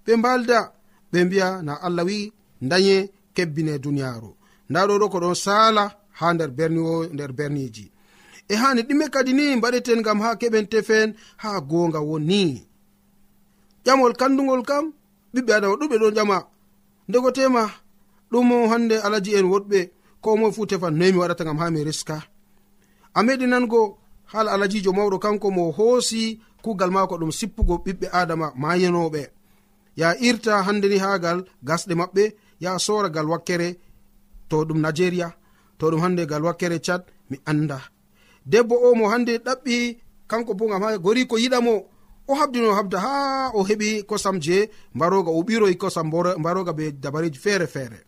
ɓe 0.06 0.12
mbalda 0.16 0.58
ɓe 1.12 1.18
mbiya 1.24 1.62
na 1.62 1.72
allah 1.86 2.04
wi 2.06 2.32
daye 2.60 3.10
kebbine 3.34 3.78
duniyaru 3.78 4.30
nda 4.70 4.86
ɗo 4.88 4.94
ɗo 5.00 5.06
ko 5.12 5.18
ɗon 5.20 5.34
sala 5.34 5.84
ha 6.18 6.26
nder 6.34 6.50
berniwo 6.50 7.06
nder 7.14 7.32
berniji. 7.32 7.86
E 8.48 8.54
hani 8.56 8.82
ɗime 8.82 9.06
kadi 9.14 9.32
ni 9.32 9.56
mbaɗeten 9.56 10.02
gam 10.02 10.20
ha 10.20 10.30
keɓen 10.40 10.66
tefen 10.72 11.14
ha 11.42 11.60
gonga 11.60 12.00
woni. 12.08 12.42
Ƴamol 13.84 14.12
kandugol 14.20 14.62
kam 14.68 14.84
ɓiɓɓe 15.34 15.52
adama 15.56 15.74
ɗuɓe 15.80 15.96
ɗon 16.02 16.14
ƴama. 16.16 16.38
Ndegotema 17.08 17.62
ɗum 18.32 18.48
hande 18.70 18.96
alaji 19.06 19.30
en 19.38 19.46
woɗɓe 19.52 19.80
ko 20.22 20.36
moe 20.36 20.52
fu 20.52 20.62
tefan 20.70 20.94
noyi 20.98 21.12
mi 21.12 21.18
waɗata 21.22 21.44
gam 21.44 21.58
ha 21.60 21.66
mi 21.70 21.84
riska 21.88 22.16
a 23.14 23.20
meɗi 23.26 23.46
nango 23.52 23.80
hala 24.32 24.50
alajijo 24.54 24.90
mawɗo 24.96 25.18
kanko 25.24 25.48
mo 25.56 25.62
hoosi 25.76 26.40
kugal 26.64 26.90
mako 26.90 27.14
ɗum 27.20 27.32
sippugo 27.38 27.74
ɓiɓɓe 27.84 28.06
adama 28.20 28.46
mayenoɓe 28.62 29.22
ya 30.00 30.08
irta 30.28 30.62
hande 30.66 30.86
ni 30.88 30.98
hagal 31.04 31.38
gasɗe 31.68 31.94
maɓɓe 32.00 32.24
ya 32.64 32.70
sora 32.78 33.08
gal 33.14 33.26
wakkere 33.32 33.68
to 34.48 34.56
ɗum 34.68 34.78
nigeria 34.80 35.28
to 35.78 35.84
ɗum 35.90 36.00
hande 36.04 36.22
gal 36.30 36.42
wakkere 36.46 36.78
cad 36.86 37.02
mi 37.30 37.36
anda 37.50 37.78
debbo 38.46 38.74
o 38.86 38.94
mo 38.94 39.04
hande 39.12 39.32
ɗaɓɓi 39.46 39.74
kanko 40.30 40.54
bo 40.54 40.64
gam 40.70 40.82
ha 40.82 40.98
gori 40.98 41.26
ko 41.26 41.36
yiɗamo 41.38 41.74
o 42.32 42.34
habdino 42.40 42.74
habda 42.78 42.98
ha 43.04 43.14
o 43.54 43.60
heɓi 43.68 43.88
kosam 44.10 44.36
je 44.44 44.70
mbaroga 44.94 45.30
o 45.30 45.40
ɓiroyi 45.48 45.76
kosam 45.82 46.06
mbaroga 46.40 46.72
be 46.78 46.84
dabareji 47.02 47.38
feere 47.44 47.66
feere 47.74 47.98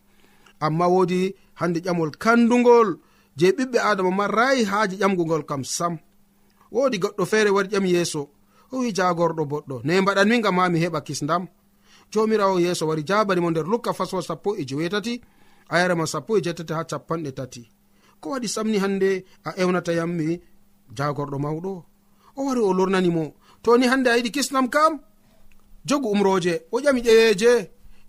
amma 0.65 0.87
wodi 0.87 1.35
hande 1.59 1.79
ƴamol 1.85 2.11
kandugol 2.23 2.89
je 3.37 3.47
ɓiɓɓe 3.57 3.79
adama 3.89 4.11
marayi 4.19 4.63
haaji 4.71 4.95
ƴamgugol 5.01 5.43
kam 5.49 5.63
sam. 5.63 5.93
Wodi 6.71 6.97
goɗɗo 7.03 7.23
feere 7.31 7.49
wari 7.55 7.69
ƴam 7.69 7.85
yeeso 7.85 8.21
o 8.71 8.77
wi 8.79 8.91
jagorɗo 8.97 9.43
boɗɗo. 9.51 9.75
Ne 9.83 10.01
mbaɗanmi 10.01 10.41
gam 10.43 10.57
ha 10.59 10.69
mi 10.69 10.79
heɓa 10.83 11.01
kisdam. 11.07 11.43
Jomirawo 12.11 12.59
yeeso 12.59 12.87
wari 12.87 13.03
jabanimo 13.03 13.49
nder 13.51 13.65
lukka 13.71 13.93
faswa 13.93 14.21
sappo 14.21 14.49
e 14.57 14.65
jewetati 14.65 15.21
a 15.69 16.05
sappo 16.07 16.37
e 16.37 16.41
jettati 16.41 16.73
ha 16.73 16.83
capanɗe 16.83 17.31
tati. 17.37 17.69
Ko 18.21 18.29
waɗi 18.29 18.47
samni 18.47 18.77
hande 18.83 19.25
a 19.43 19.51
ewnata 19.61 19.91
yammi 19.93 20.41
jagorɗo 20.97 21.37
mawɗo. 21.39 21.73
O 22.37 22.45
wari 22.45 22.59
o 22.59 22.73
lornanimo 22.73 23.33
to 23.65 23.77
ni 23.77 23.85
hande 23.91 24.07
a 24.11 24.17
yiɗi 24.17 24.31
kisnam 24.35 24.67
kam 24.69 24.93
jogu 25.87 26.07
umroje 26.13 26.53
o 26.71 26.79
ƴami 26.83 27.01
ƴeyeje 27.07 27.51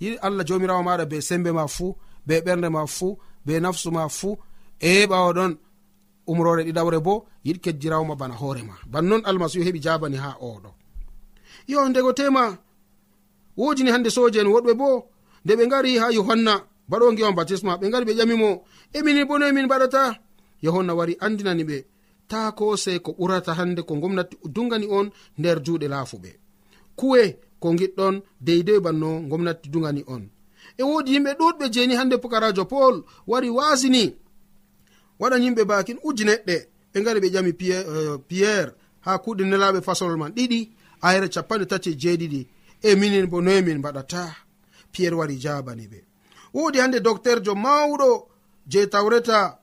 yiɗi 0.01 0.17
allah 0.27 0.45
jomirawo 0.49 0.83
maɗa 0.83 1.05
be 1.11 1.17
sembe 1.29 1.51
ma 1.59 1.65
fuu 1.67 1.97
be 2.27 2.35
ɓernde 2.45 2.69
ma 2.77 2.83
fuu 2.97 3.19
be 3.47 3.53
nafsu 3.61 3.91
ma 3.97 4.09
fuu. 4.19 4.37
E 4.81 5.07
ɓawo 5.11 5.31
ɗon 5.37 5.53
umrore 6.31 6.63
ɗiɗawre 6.67 6.99
bo 7.07 7.15
yiɗi 7.47 7.61
kejjirawma 7.65 8.15
bana 8.21 8.35
hoorema 8.41 8.75
bannon 8.93 9.23
almasihu 9.29 9.65
heɓi 9.67 9.81
jabani 9.85 10.17
ha 10.25 10.31
oɗo 10.41 10.71
yo 11.71 11.89
ndego 11.89 12.13
tema 12.13 12.43
wojini 13.57 13.91
hande 13.91 14.11
soje 14.11 14.39
en 14.41 14.49
woɗɓe 14.55 14.73
bo 14.81 14.89
nde 15.45 15.53
ɓe 15.59 15.65
gari 15.71 15.97
ha 16.01 16.07
yohanna 16.17 16.53
baɗo 16.91 17.07
giwan 17.17 17.35
batisma 17.39 17.73
ɓe 17.81 17.87
gari 17.93 18.05
ɓe 18.09 18.13
ƴamimo. 18.19 18.49
Emini 18.97 19.21
e 19.21 19.25
bo 19.29 19.39
noemin 19.39 19.67
mbaɗata 19.67 20.03
yohanna 20.65 20.93
wari 20.99 21.15
andinani 21.25 21.65
ɓe. 21.71 21.77
taako 22.29 22.77
sey 22.77 22.99
ko 22.99 23.11
ɓurata 23.19 23.53
hande 23.59 23.83
ko 23.83 23.95
gomnati 24.03 24.37
dugani 24.55 24.87
on 24.99 25.07
nder 25.39 25.59
juuɗe 25.65 25.87
laafuɓe. 25.93 26.31
Kuwe 26.99 27.23
ko 27.61 27.69
giɗɗon 27.79 28.15
deydey 28.47 28.81
banno 28.85 29.09
gomnati 29.31 29.69
dugani 29.69 30.03
on. 30.15 30.23
E 30.79 30.83
woodi 30.83 31.11
yimɓe 31.15 31.31
ɗuɗɓe 31.41 31.65
jeni 31.75 31.95
hande 31.95 32.17
pukarajo 32.23 32.65
paul 32.73 32.97
wari 33.27 33.49
wasini 33.51 34.05
waɗan 35.21 35.43
yimɓe 35.45 35.63
bakin 35.71 35.99
uji 36.09 36.25
neɗɗe 36.25 36.57
ɓe 36.93 36.99
gari 37.05 37.21
ɓe 37.21 37.29
ƴami 37.35 37.51
eh, 37.51 38.19
pierre 38.29 38.73
ha 39.05 39.19
kuɗe 39.25 39.45
nelaɓe 39.45 39.81
fasolol 39.87 40.17
man 40.19 40.33
ɗiɗi 40.37 40.61
ayre 41.07 41.29
capanɗe 41.35 41.67
tati 41.71 41.91
e 41.91 41.97
jeeɗiɗi. 42.03 42.41
E 42.83 42.95
minin 42.95 43.27
bo 43.27 43.41
noye 43.41 43.63
min 43.63 43.79
mbaɗata. 43.79 44.23
Pierre 44.93 45.15
wari 45.17 45.37
jabani 45.39 45.87
ɓe. 45.93 45.99
Woodi 46.55 46.79
hande 46.79 47.01
docteur 47.01 47.39
jo 47.45 47.55
mawɗo 47.55 48.29
je 48.69 48.87
tawreta 48.87 49.59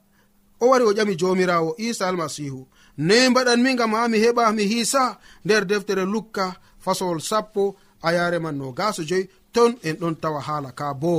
o 0.59 0.67
wari 0.69 0.83
o 0.83 0.91
ƴami 0.93 1.15
jomirawo 1.15 1.75
isa 1.77 2.07
almasihu. 2.07 2.67
Noyi 2.97 3.29
mbaɗanmi 3.29 3.75
gam 3.75 3.91
ha 3.93 4.07
mi 4.07 4.17
heɓa 4.23 4.53
mi 4.55 4.63
hiisa 4.63 5.17
nder 5.45 5.65
deftere 5.65 6.05
lukka 6.05 6.55
fasowol 6.83 7.19
sappo 7.21 7.75
a 8.01 8.13
yare 8.13 8.39
man 8.39 8.57
no 8.57 8.71
gaso 8.71 9.03
joyi 9.03 9.29
ton 9.53 9.71
en 9.83 9.95
ɗon 10.01 10.15
tawa 10.21 10.41
haala 10.41 10.71
ka 10.71 10.93
bo. 10.93 11.15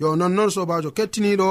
Yo 0.00 0.16
nonnon 0.16 0.50
sobajo 0.50 0.90
kettiniɗo 0.96 1.50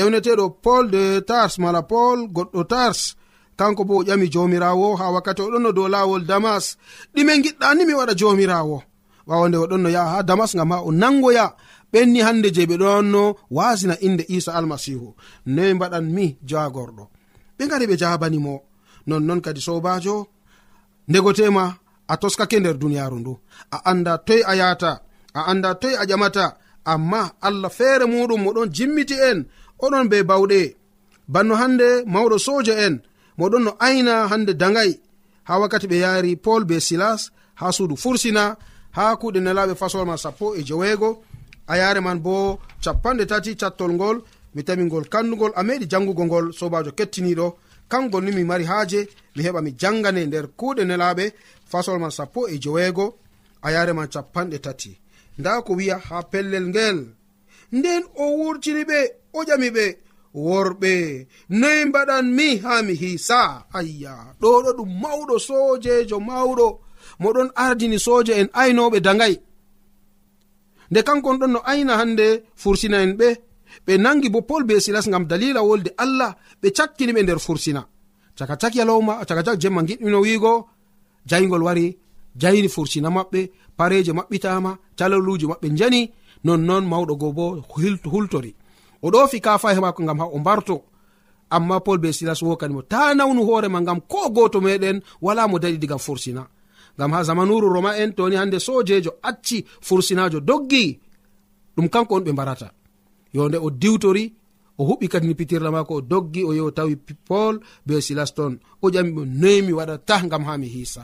ewneteɗo 0.00 0.44
paul 0.64 0.84
de 0.90 1.20
tars 1.28 1.58
mala 1.58 1.82
paul 1.82 2.18
goɗɗo 2.36 2.60
tars. 2.72 3.16
Kanko 3.58 3.84
bo 3.84 3.94
o 4.00 4.02
ƴami 4.02 4.26
jomirawo 4.32 4.96
ha 4.96 5.10
wakkati 5.14 5.42
oɗon 5.42 5.62
no 5.62 5.72
dow 5.72 5.88
lawol 5.88 6.24
damas. 6.30 6.76
Ɗime 7.14 7.32
giɗɗani 7.44 7.82
mi 7.86 7.94
waɗa 7.98 8.14
jomirawo. 8.20 8.82
Ɓawo 9.28 9.48
nde 9.48 9.58
oɗon 9.64 9.80
no 9.82 9.88
yaha 9.96 10.10
ha 10.16 10.22
damas 10.22 10.52
gam 10.56 10.70
ha 10.72 10.78
o 10.82 10.90
nangoya. 10.92 11.46
ɓenni 11.92 12.20
hande 12.26 12.48
je 12.54 12.62
ɓe 12.70 12.76
ɗonno 12.82 13.22
wasina 13.50 13.94
inde 14.06 14.24
isa 14.36 14.50
almasihu 14.58 15.08
noyi 15.46 15.74
mbaɗan 15.74 16.04
mi 16.14 16.36
jagorɗo 16.48 17.04
ɓe 17.56 17.62
gari 17.70 17.86
ɓe 17.90 17.96
jabanimo 18.00 18.54
nonnon 19.08 19.40
kadi 19.44 19.60
sobajo 19.66 20.16
ndegotema 21.08 21.64
a 22.12 22.16
toskake 22.16 22.60
nder 22.60 22.76
duniyaru 22.78 23.18
ndu. 23.18 23.38
A 23.70 23.78
anda 23.90 24.18
toy 24.26 24.42
a 24.46 24.54
yata 24.60 24.92
a 25.34 25.40
anda 25.50 25.70
toy 25.82 25.94
a 26.00 26.04
ƴamata 26.10 26.44
amma 26.92 27.22
allah 27.46 27.70
feere 27.78 28.04
muɗum 28.12 28.40
moɗon 28.44 28.68
jimmiti 28.76 29.14
en 29.28 29.38
oɗon 29.84 30.06
be 30.10 30.18
bawɗe. 30.30 30.60
Banno 31.32 31.54
hande 31.60 31.88
mawɗo 32.12 32.36
soja 32.46 32.74
en 32.86 32.94
moɗon 33.38 33.62
no 33.66 33.70
ayna 33.86 34.14
hande 34.30 34.52
dagay 34.62 34.90
ha 35.48 35.52
wakkati 35.60 35.86
ɓe 35.90 35.96
yaari 36.04 36.36
paul 36.44 36.62
be 36.64 36.76
silas 36.80 37.20
ha 37.60 37.66
suudu 37.76 37.96
fursina 38.02 38.44
ha 38.96 39.04
kuɗe 39.20 39.40
nelaɓe 39.40 39.74
fasolma 39.80 40.16
sappo 40.24 40.46
e 40.58 40.62
jeweego 40.68 41.10
a 41.70 41.76
yare 41.76 42.00
man 42.00 42.18
bo 42.18 42.58
capanɗe 42.82 43.24
tati 43.26 43.54
cattol 43.60 43.92
ngol 43.94 44.16
mi 44.54 44.62
tawi 44.64 44.84
ngol 44.84 45.04
kannugol 45.12 45.52
a 45.54 45.62
meɗi 45.62 45.86
jangugo 45.90 46.24
ngol 46.24 46.46
sobajo 46.58 46.90
kettiniɗo. 46.98 47.46
Kangol 47.90 48.24
ni 48.24 48.32
mi 48.32 48.44
mari 48.44 48.64
haaje 48.70 49.00
mi 49.34 49.42
heɓa 49.46 49.60
mi 49.62 49.70
jangane 49.80 50.26
nder 50.26 50.46
kuuɗe 50.58 50.82
nelaɓe 50.84 51.24
fasol 51.70 51.98
man 52.00 52.10
sappo 52.10 52.48
e 52.48 52.58
joweego. 52.62 53.06
A 53.62 53.68
yare 53.74 53.92
man 53.92 54.08
capanɗe 54.08 54.58
tati. 54.64 54.92
Nda 55.38 55.62
ko 55.62 55.72
wiya 55.78 55.96
ha 56.08 56.22
pellel 56.22 56.66
ngel. 56.68 56.98
Nden 57.72 58.02
o 58.22 58.24
wurtini 58.38 58.82
ɓe 58.90 58.98
o 59.32 59.40
ƴami 59.48 59.68
ɓe 59.76 59.86
worɓe 60.34 60.92
noyi 61.60 61.84
mbaɗan 61.84 62.26
mi 62.36 62.58
ha 62.64 62.82
mi 62.82 62.94
hisa 62.94 63.40
ayya 63.78 64.14
ɗo 64.40 64.48
ɗo 64.64 64.70
ɗum 64.78 64.90
mawɗo 65.02 65.34
soojejo 65.38 66.18
mawɗo. 66.28 66.68
Moɗon 67.22 67.50
ardini 67.54 67.98
sooje 67.98 68.32
en 68.40 68.48
aynoɓe 68.60 68.98
dagay 69.00 69.34
nde 70.90 71.00
kankon 71.02 71.36
ɗon 71.40 71.50
no 71.54 71.60
ayna 71.64 71.92
hande 72.00 72.26
fursina 72.62 72.96
en 73.04 73.12
ɓe 73.20 73.28
ɓe 73.86 73.92
nangi 74.04 74.28
bo 74.34 74.40
pol 74.42 74.64
be 74.64 74.80
silas 74.80 75.06
gam 75.12 75.24
dalila 75.30 75.60
wolde 75.62 75.90
allah 76.04 76.30
ɓe 76.62 76.68
cakkini 76.76 77.12
ɓe 77.12 77.22
nder 77.22 77.38
fursina. 77.38 77.82
Caka 78.38 78.56
cak 78.56 78.74
yalowma 78.74 79.24
caka 79.28 79.42
cak 79.46 79.58
jemma 79.60 79.82
giɗɗino 79.88 80.18
wiigo 80.24 80.52
jayngol 81.30 81.62
wari 81.66 81.86
jayni 82.40 82.68
fursina 82.68 83.08
maɓɓe 83.16 83.40
pareje 83.78 84.12
maɓɓitama 84.18 84.70
caloluji 84.98 85.46
maɓɓe 85.50 85.68
jani 85.78 86.10
nonnon 86.44 86.84
mawɗo 86.90 87.14
go 87.20 87.32
bo 87.32 87.46
hultori. 88.12 88.54
O 89.02 89.08
ɗofi 89.10 89.40
kafahe 89.40 89.80
mako 89.80 90.02
gam 90.04 90.18
ha 90.20 90.26
o 90.26 90.38
mbarto. 90.38 90.82
Amma 91.50 91.80
pol 91.80 91.98
be 91.98 92.12
silas 92.12 92.40
wokanimo 92.42 92.82
ta 92.82 93.14
nawnu 93.14 93.42
hoorema 93.48 93.80
gam 93.82 94.00
ko 94.00 94.30
goto 94.30 94.60
meɗen 94.60 95.00
wala 95.20 95.48
mo 95.48 95.58
daɗi 95.58 95.78
diga 95.78 95.98
fursina. 95.98 96.42
gam 97.00 97.12
ha 97.16 97.22
zamanuru 97.28 97.68
roma 97.74 97.96
en 98.02 98.12
toni 98.16 98.36
hande 98.40 98.58
sojejo 98.66 99.12
acci 99.28 99.58
fursinajo 99.86 100.38
doggi 100.48 100.84
ɗum 101.76 101.88
kanko 101.92 102.14
on 102.16 102.24
ɓe 102.26 102.32
mbarata. 102.32 102.68
Yo 103.34 103.48
nde 103.48 103.58
o 103.66 103.68
diwtori 103.82 104.24
o 104.78 104.82
huɓɓi 104.88 105.06
kadini 105.12 105.34
pitirla 105.38 105.70
mako 105.76 105.92
o 105.94 106.00
doggi 106.12 106.40
o 106.48 106.52
yehi 106.58 106.72
tawi 106.76 106.94
paul 107.28 107.54
be 107.86 107.94
silas 108.06 108.30
ton 108.36 108.52
o 108.84 108.86
ƴami 108.94 109.10
ɓe 109.16 109.22
noyi 109.40 109.60
mi 109.66 109.72
waɗata 109.78 110.14
gam 110.30 110.44
ha 110.48 110.52
mi 110.60 110.66
hiisa. 110.74 111.02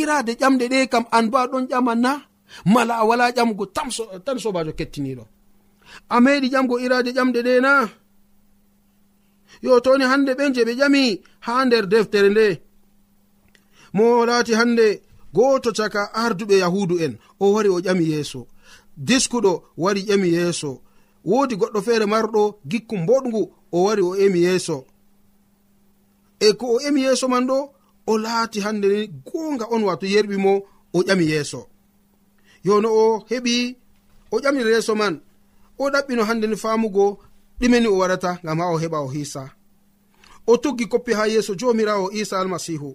Irade 0.00 0.32
ƴamɗe 0.40 0.64
ɗe 0.72 0.78
kam 0.92 1.04
an 1.16 1.24
bo 1.30 1.36
aɗon 1.44 1.64
ƴama 1.70 1.92
na 2.04 2.12
mala 2.72 2.94
a 3.02 3.04
wala 3.08 3.24
ƴamgo 3.36 3.64
tan 4.24 4.38
sobajo 4.44 4.72
kettiniɗo. 4.78 5.24
A 6.14 6.16
meɗi 6.24 6.48
ƴamgo 6.54 6.74
irade 6.84 7.10
ƴamɗe 7.16 7.40
ɗe 7.46 7.54
na. 7.66 7.72
Yo 9.62 9.80
toni 9.84 10.04
hande 10.04 10.32
ɓen 10.38 10.54
je 10.54 10.62
ɓe 10.68 10.72
ƴami 10.80 11.02
ha 11.46 11.64
nder 11.64 11.84
deftere 11.92 12.28
nde 12.30 12.46
mo 13.96 14.04
laati 14.28 14.52
hande 14.60 14.86
goto 15.36 15.70
caka 15.78 16.02
arduɓe 16.24 16.56
yahudu 16.64 16.94
en 17.04 17.12
o 17.42 17.52
wari 17.54 17.68
o 17.68 17.78
ƴami 17.86 18.04
yeeso. 18.12 18.40
Diskuɗo 19.08 19.52
wari 19.82 20.00
ƴami 20.08 20.28
yeeso. 20.36 20.70
Woodi 21.28 21.54
goɗɗo 21.60 21.78
feere 21.86 22.06
marɗo 22.12 22.42
gikku 22.70 22.96
boɗgu 23.08 23.42
o 23.72 23.78
wari 23.86 24.02
o 24.02 24.12
emi 24.24 24.40
yeeso. 24.46 24.76
E 26.40 26.48
ko 26.58 26.66
o 26.74 26.80
emi 26.86 27.00
yeeso 27.06 27.26
man 27.32 27.44
ɗo 27.50 27.58
o 28.06 28.18
laati 28.24 28.58
hande 28.64 28.86
ni 28.88 29.00
goonga 29.26 29.66
on 29.74 29.82
wato 29.88 30.06
yerɓi 30.14 30.36
mo 30.44 30.52
o 30.92 30.98
ƴami 31.06 31.24
yeeso. 31.32 31.60
Yono 32.66 32.88
o 33.04 33.24
heɓi 33.30 33.76
o 34.30 34.36
ƴamiri 34.42 34.70
yeeso 34.74 34.94
man 35.00 35.14
o 35.78 35.84
ɗaɓɓino 35.92 36.22
hande 36.28 36.46
ni 36.46 36.56
faamugo 36.62 37.06
ɗimeni 37.60 37.86
o 37.86 37.96
waɗata 38.00 38.30
ngam 38.44 38.58
ha 38.60 38.66
o 38.74 38.78
heɓa 38.82 38.98
o 39.04 39.08
hiisa. 39.14 39.42
O 40.46 40.56
tuggi 40.62 40.84
koppi 40.92 41.12
ha 41.18 41.24
yeeso 41.32 41.52
jomirawo 41.60 42.06
isa 42.20 42.40
almasihu 42.40 42.90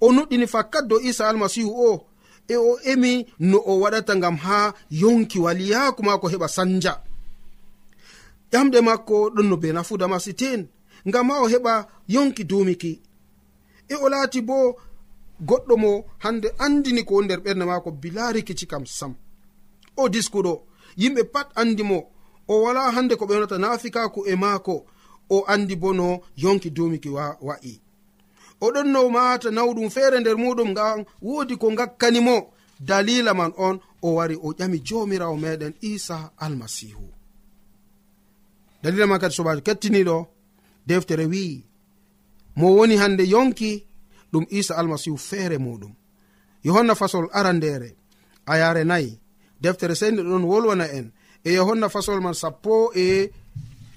o 0.00 0.12
nuɗɗini 0.12 0.46
fakkat 0.46 0.84
dow 0.88 1.00
isa 1.00 1.28
almasihu 1.28 1.70
o 1.70 2.06
e 2.48 2.56
o 2.56 2.78
emi 2.84 3.26
no 3.38 3.58
o 3.66 3.80
waɗata 3.80 4.16
ngam 4.16 4.36
ha 4.36 4.74
yonki 4.90 5.38
waliyaku 5.38 6.02
mako 6.02 6.28
heɓa 6.28 6.48
sanja. 6.48 7.02
Ƴamɗe 8.52 8.80
makko 8.80 9.30
ɗon 9.34 9.46
no 9.48 9.56
be 9.56 9.72
nafuda 9.72 10.08
masitin 10.08 10.68
ngam 11.08 11.30
ha 11.30 11.42
o 11.42 11.48
heɓa 11.48 11.86
yonki 12.08 12.44
dumiki 12.44 12.92
e 13.88 13.94
o 13.94 14.08
laati 14.08 14.40
bo 14.40 14.56
goɗɗo 15.48 15.74
mo 15.76 16.04
hande 16.18 16.48
andini 16.58 17.04
ko 17.04 17.22
nder 17.22 17.40
ɓernde 17.44 17.64
mako 17.66 17.90
bilarikici 17.90 18.66
kam 18.66 18.86
sam. 18.86 19.14
O 19.96 20.08
diskuɗo 20.08 20.52
yimɓe 20.96 21.22
pat 21.32 21.48
andi 21.54 21.82
mo 21.82 21.98
o 22.48 22.62
wala 22.62 22.90
hande 22.90 23.16
ko 23.16 23.24
ɓewnata 23.26 23.58
nafikaku 23.58 24.26
e 24.26 24.34
maako 24.34 24.86
o 25.30 25.44
andi 25.46 25.76
bo 25.76 25.92
no 25.92 26.20
yonki 26.36 26.70
dumiki 26.70 27.08
wa'i. 27.08 27.36
wa 27.46 27.56
oɗon 28.60 28.88
no 28.92 29.08
mata 29.10 29.48
nawɗum 29.50 29.88
feere 29.94 30.20
nder 30.20 30.36
muɗum 30.42 30.70
ngam 30.70 31.04
woodi 31.22 31.54
ko 31.60 31.66
gakkanimo 31.78 32.36
dalila 32.80 33.34
man 33.34 33.52
on 33.56 33.80
o 34.02 34.08
wari 34.16 34.36
o 34.36 34.48
ƴami 34.58 34.78
jomirawo 34.86 35.36
meɗen 35.36 35.74
isa 35.80 36.30
almasihu 36.44 37.06
dalila 38.82 39.06
man 39.06 39.20
kadi 39.20 39.34
sobajo 39.34 39.60
kettiniɗo 39.66 40.16
deftere 40.86 41.26
wi'i 41.32 41.64
mo 42.56 42.66
woni 42.76 42.96
hande 42.96 43.24
yonki 43.34 43.70
ɗum 44.32 44.44
isa 44.50 44.76
almasihu 44.76 45.16
feere 45.16 45.58
muɗum. 45.58 45.92
Yohanna 46.64 46.94
fasol 46.94 47.28
arandere 47.32 47.96
a 48.46 48.58
yare 48.58 48.84
nayi 48.84 49.18
deftere 49.60 49.94
sende 49.94 50.22
ɗon 50.22 50.44
wolwana 50.44 50.86
en 50.92 51.12
e 51.44 51.52
yohanna 51.52 51.88
fasol 51.88 52.20
man 52.20 52.34
sappo 52.34 52.92
e 52.94 53.30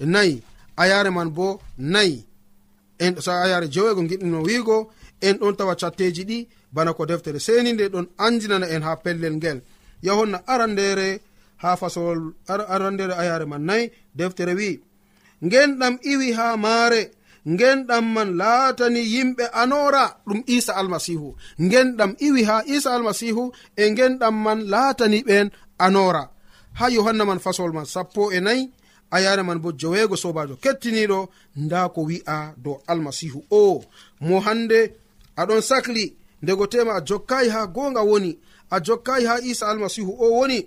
nayi 0.00 0.42
a 0.76 0.86
yare 0.86 1.10
man 1.10 1.30
bo 1.30 1.60
nayi 1.78 2.24
en 3.04 3.12
sayare 3.26 3.66
jewego 3.74 4.02
giɗino 4.10 4.38
wiigo 4.46 4.76
en 5.26 5.36
ɗon 5.40 5.56
tawa 5.58 5.74
catteji 5.80 6.22
ɗi 6.30 6.38
bana 6.74 6.90
ko 6.96 7.02
deftere 7.06 7.38
seni 7.46 7.72
nde 7.72 7.84
ɗon 7.94 8.06
andinana 8.24 8.66
en 8.74 8.82
ha 8.82 8.96
pellel 9.04 9.34
ngel. 9.36 9.58
Yahonna 10.02 10.38
arandere 10.52 11.08
ha 11.62 11.76
fasol 11.76 12.34
arandere 12.48 13.14
ayare 13.22 13.46
man 13.46 13.62
nayi 13.68 13.90
deftere 14.14 14.54
wi 14.54 14.70
ngenɗam 15.46 15.94
iwi 16.12 16.28
ha 16.38 16.56
maare 16.56 17.02
ngenɗam 17.48 18.04
man 18.14 18.28
laatani 18.40 19.00
yimɓe 19.14 19.44
anora 19.62 20.04
ɗum 20.26 20.40
isa 20.46 20.72
almasihu 20.80 21.28
ngenɗam 21.66 22.10
iwi 22.26 22.42
ha 22.48 22.56
isa 22.74 22.94
almasihu 22.96 23.52
e 23.76 23.84
ngenɗam 23.90 24.34
man 24.44 24.60
laatani 24.72 25.18
ɓen 25.28 25.46
anora 25.78 26.22
ha 26.78 26.84
yohanna 26.90 27.24
man 27.24 27.40
fasol 27.44 27.72
man 27.72 27.86
sappo 27.94 28.32
e 28.32 28.40
nayi 28.40 28.70
a 29.14 29.20
yare 29.20 29.42
man 29.42 29.58
bo 29.58 29.72
joweego 29.72 30.16
sobajo 30.16 30.54
kettiniɗo 30.56 31.28
nda 31.56 31.88
ko 31.94 32.00
wi'a 32.08 32.54
dow 32.56 32.76
almasihu 32.86 33.44
o 33.50 33.84
mo 34.20 34.40
hande 34.40 34.78
aɗon 35.36 35.60
sahli 35.60 36.04
ndego 36.42 36.66
tema 36.66 36.92
a 36.94 37.00
jokkayi 37.00 37.48
ha 37.54 37.66
gonga 37.66 38.02
woni 38.10 38.38
a 38.70 38.80
jokkayi 38.80 39.24
ha 39.26 39.34
isa 39.40 39.68
almasihu 39.68 40.12
o 40.18 40.26
woni 40.38 40.66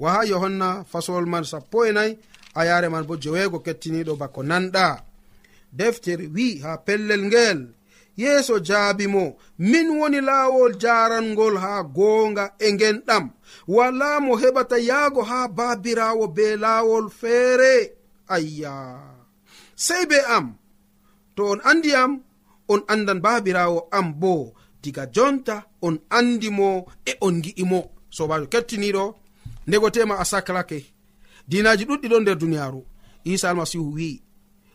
wa 0.00 0.12
ha 0.14 0.24
yohanna 0.24 0.84
fasolol 0.84 1.26
man 1.26 1.44
sappo 1.44 1.86
e 1.86 1.92
nayi 1.92 2.18
a 2.54 2.64
yare 2.64 2.88
man 2.88 3.04
bo 3.04 3.16
joweego 3.16 3.58
kettiniɗo 3.58 4.16
bako 4.16 4.42
nanɗa. 4.42 5.02
Deftere 5.72 6.26
wi 6.26 6.60
ha 6.62 6.76
pellel 6.76 7.22
ngel. 7.24 7.68
yeeso 8.16 8.58
jaabi 8.58 9.06
mo. 9.06 9.36
Min 9.58 9.88
woni 9.98 10.20
laawol 10.20 10.76
jarangol 10.76 11.56
haa 11.58 11.82
goonga 11.82 12.54
e 12.58 12.72
ngenɗam 12.72 13.30
wala 13.68 14.20
mo 14.20 14.36
heɓata 14.36 14.78
yaago 14.78 15.22
haa 15.22 15.48
baabirawo 15.48 16.28
be 16.28 16.56
laawol 16.56 17.10
feere. 17.10 17.92
Ayya. 18.28 18.98
Sey 19.76 20.06
be 20.06 20.18
am. 20.28 20.54
To 21.36 21.42
on 21.52 21.60
andi 21.64 21.94
am 21.94 22.20
on 22.68 22.80
andan 22.88 23.20
baabirawo 23.20 23.88
am 23.90 24.12
bo 24.20 24.52
diga 24.82 25.06
jonta 25.06 25.64
on 25.82 25.98
andi 26.10 26.50
mo 26.50 26.86
e 27.06 27.12
on 27.20 27.42
gi'i 27.42 27.64
mo. 27.64 27.90
Sobajo 28.10 28.46
kettiniɗo 28.46 29.14
ndego 29.66 29.90
tema 29.90 30.18
a 30.18 30.24
saklake 30.24 30.78
dinaji 31.48 31.84
ɗuɗɗi 31.84 32.08
ɗon 32.08 32.22
nder 32.22 32.38
duniyaru 32.38 32.84
isa 33.24 33.50
almasihu 33.50 33.94
wi'i. 33.94 34.22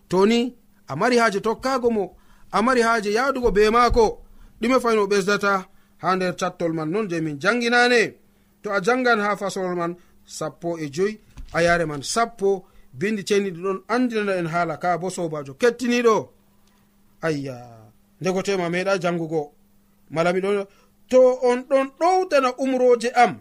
Toni 0.09 0.55
a 0.87 0.95
mari 0.95 1.17
haaje 1.17 1.39
tokkaago 1.39 1.89
mo. 1.91 2.16
amari 2.51 2.81
haaje 2.81 3.11
yahdugo 3.13 3.51
be 3.51 3.69
maako. 3.69 4.23
Ɗume 4.61 4.79
fayno 4.79 5.07
ɓesdata 5.07 5.65
ha 5.97 6.15
nder 6.15 6.35
cattol 6.35 6.73
man 6.73 6.89
non 6.91 7.07
je 7.09 7.21
min 7.21 7.39
janginane 7.39 8.15
to 8.61 8.71
a 8.71 8.81
jangan 8.81 9.19
ha 9.19 9.35
fasolol 9.35 9.75
man 9.75 9.95
sappo 10.25 10.77
e 10.77 10.89
joyi. 10.89 11.19
A 11.53 11.61
yare 11.61 11.85
man 11.85 12.01
sappo 12.03 12.65
bindi 12.93 13.23
ceniɗi 13.23 13.59
ɗon 13.65 13.79
andinana 13.87 14.33
en 14.39 14.47
haala 14.47 14.77
ka 14.77 14.97
bo 14.97 15.09
sobajo 15.09 15.53
kettiniɗo 15.53 16.15
ayya 17.21 17.55
ndegotema 18.21 18.69
meeɗa 18.69 18.99
jangugo 18.99 19.53
mala 20.09 20.33
miɗo 20.33 20.67
to 21.09 21.19
on 21.49 21.59
ɗon 21.69 21.87
ɗowdana 21.99 22.49
umroje 22.57 23.09
am. 23.23 23.33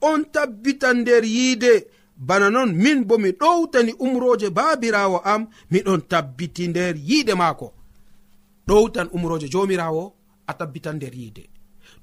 On 0.00 0.24
tabbitan 0.24 1.00
nder 1.00 1.24
yiide. 1.24 1.86
Bana 2.16 2.50
non 2.50 2.70
min 2.74 3.04
bo 3.04 3.18
mi 3.18 3.30
ɗowtani 3.30 3.92
umroje 3.98 4.50
baabirawo 4.50 5.18
am 5.24 5.48
miɗon 5.72 6.00
tabbiti 6.08 6.68
nder 6.68 6.94
yiide 6.96 7.34
maako. 7.34 7.72
ɗowtan 8.68 9.08
umroje 9.12 9.48
jomirawo 9.48 10.12
a 10.46 10.52
tabbitan 10.58 10.96
nder 10.96 11.14
yiide. 11.14 11.44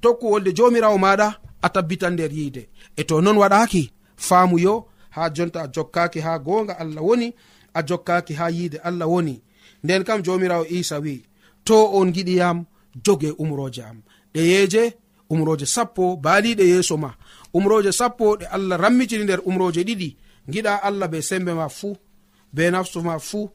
Tokku 0.01 0.25
wolde 0.31 0.51
jomirawo 0.57 0.97
maɗa 0.97 1.27
a 1.61 1.67
tabbitan 1.69 2.13
nder 2.13 2.31
yiide. 2.37 2.69
E 2.95 3.03
to 3.03 3.21
non 3.21 3.37
waɗaki 3.37 3.91
faamu 4.27 4.59
yo 4.59 4.75
ha 5.15 5.29
jonta 5.35 5.59
a 5.61 5.67
jokkaki 5.75 6.19
ha 6.25 6.39
gonga 6.39 6.73
allah 6.81 7.03
woni 7.07 7.33
a 7.73 7.83
jokkaki 7.87 8.33
ha 8.39 8.45
yiide 8.55 8.77
allah 8.87 9.07
woni. 9.13 9.41
Nden 9.83 10.03
kam 10.03 10.21
jomirawo 10.25 10.65
isa 10.69 10.99
wi 10.99 11.23
to 11.67 11.75
on 11.99 12.11
giɗiyam 12.15 12.65
joge 13.05 13.29
umroje 13.37 13.81
am. 13.83 14.01
Ɗeyeje 14.33 14.93
umroje 15.29 15.65
sappo 15.65 16.15
baaliɗe 16.23 16.63
yeeso 16.71 16.97
ma. 16.97 17.09
Umroje 17.53 17.91
sappo 17.91 18.35
ɗe 18.39 18.45
allah 18.55 18.77
rammitini 18.81 19.23
nder 19.23 19.41
umroje 19.45 19.81
ɗiɗi. 19.83 20.09
Giɗa 20.51 20.73
allah 20.83 21.07
be 21.11 21.21
sembe 21.21 21.53
ma 21.53 21.67
fuu 21.69 21.95
be 22.53 22.71
nafsu 22.71 23.01
ma 23.01 23.19
fuu 23.19 23.49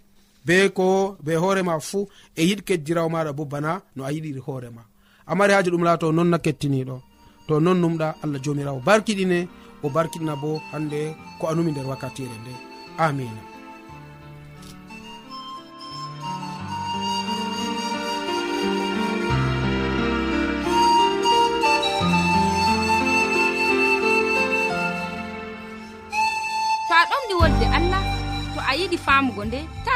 be 0.47 0.69
ko 0.77 1.17
be 1.25 1.33
hoorema 1.43 1.75
fuu 1.89 2.09
e 2.41 2.43
yiɗ 2.49 2.61
keddirawo 2.67 3.09
maɗa 3.15 3.33
bo 3.39 3.45
bana 3.53 3.71
no 3.97 4.05
a 4.05 4.11
yiɗiri 4.15 4.41
hoorema 4.47 4.83
amari 5.31 5.53
haaji 5.55 5.71
ɗum 5.71 5.85
laato 5.87 6.07
noon 6.13 6.29
na 6.33 6.39
kettiniɗo 6.45 6.97
to 7.47 7.61
non 7.61 7.79
numɗa 7.83 8.09
allah 8.23 8.41
jomirawo 8.45 8.81
barkiɗine 8.87 9.39
o 9.85 9.89
barkiɗina 9.95 10.35
bo 10.43 10.51
hande 10.73 11.15
ko 11.39 11.45
anumi 11.51 11.71
nder 11.73 11.87
wakkatire 11.91 12.37
nde. 12.43 12.53
Amina 12.99 13.43
to 26.89 26.95
a 27.01 27.05
ɗomɗi 27.11 27.35
wolde 27.41 27.67
allah 27.79 28.03
to 28.55 28.61
a 28.71 28.73
yiɗi 28.81 28.99
famugo 29.07 29.43
nde 29.45 29.61
ta 29.85 29.96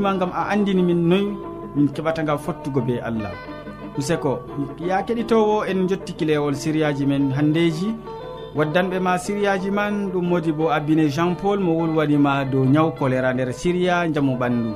hettima 0.00 0.18
gam 0.18 0.32
a 0.32 0.48
andini 0.52 0.82
min 0.82 1.08
noyi 1.08 1.36
min 1.76 1.88
keɓata 1.88 2.24
gam 2.24 2.38
fottugo 2.38 2.80
be 2.80 3.00
allah. 3.00 3.32
Useko 3.98 4.40
ya 4.80 5.02
keɗitowo 5.02 5.64
en 5.68 5.88
jotti 5.88 6.12
kilewol 6.14 6.54
siriyaji 6.54 7.06
men 7.06 7.32
handeji. 7.32 7.94
Waddanɓe 8.56 8.98
ma 9.00 9.18
siriyaji 9.18 9.70
man 9.70 10.10
ɗum 10.12 10.24
modi 10.28 10.52
bo 10.52 10.70
abine 10.70 11.08
jean 11.08 11.34
paul 11.36 11.58
mo 11.60 11.72
wolwanima 11.78 12.44
dow 12.50 12.64
nyaw 12.64 12.90
choléra 12.98 13.34
nder 13.34 13.52
siriya 13.52 14.08
jaamu 14.12 14.36
ɓandu. 14.40 14.72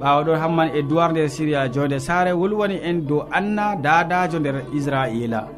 Ɓawaɗon 0.00 0.38
hamman 0.38 0.68
e 0.74 0.82
duwar 0.82 1.10
nder 1.12 1.28
siriya 1.28 1.68
jonde 1.72 1.98
sare 1.98 2.32
wolwani 2.32 2.76
en 2.84 3.00
dow 3.06 3.24
anna 3.32 3.74
dadajo 3.76 4.38
nder 4.38 4.62
israila. 4.74 5.48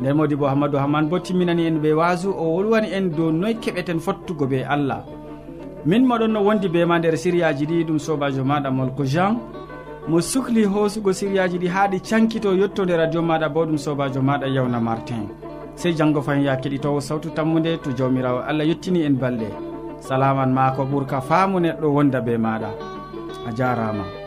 Nden 0.00 0.16
modi 0.16 0.34
bo 0.36 0.46
hammadou 0.46 0.78
hamman 0.80 1.08
bo 1.08 1.18
timminani 1.18 1.66
en 1.66 1.78
ɓe 1.82 1.92
wasu 1.92 2.30
o 2.32 2.44
wolwani 2.56 2.88
en 2.92 3.10
dow 3.10 3.30
noy 3.30 3.54
keɓeten 3.54 4.00
fottugo 4.00 4.46
be 4.46 4.64
allah. 4.64 5.04
min 5.84 6.04
moɗon 6.06 6.28
no 6.32 6.40
wondi 6.44 6.68
be 6.68 6.84
ma 6.84 6.98
nder 6.98 7.16
siriyaji 7.16 7.64
ɗi 7.66 7.84
ɗum 7.88 7.98
sobajo 7.98 8.44
maɗa 8.44 8.70
molko 8.70 9.04
jean. 9.04 9.38
Mo 10.08 10.20
sukli 10.20 10.64
hoosugo 10.64 11.12
siriyaji 11.12 11.58
ɗi 11.58 11.68
haa 11.68 11.88
ɗi 11.88 12.00
cankito 12.00 12.52
yettode 12.54 12.96
radio 12.96 13.22
maɗa 13.22 13.48
bo 13.48 13.64
ɗum 13.66 13.78
sobajo 13.78 14.20
maɗa 14.20 14.46
yawna 14.48 14.80
martin. 14.80 15.28
Sey 15.74 15.92
janggo 15.94 16.20
fayin 16.22 16.44
ya 16.44 16.56
keɗitowo 16.56 17.00
sawtu 17.00 17.30
tammude 17.30 17.78
to 17.82 17.90
jawmirawo 17.92 18.40
allah 18.48 18.64
yettini 18.66 19.02
en 19.06 19.16
balɗe. 19.16 19.48
Salaman 20.00 20.52
ma 20.52 20.70
ko 20.76 20.84
ɓuurka 20.84 21.20
faamu 21.20 21.60
neɗɗo 21.60 21.86
wonda 21.94 22.20
be 22.20 22.36
maɗa. 22.36 22.68
A 23.48 23.52
jarama. 23.52 24.19